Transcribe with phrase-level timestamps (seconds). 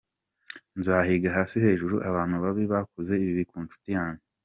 [0.79, 4.25] Nzahiga hasi hejuru abantu babi bakoze ibi ku nshuti yanjye.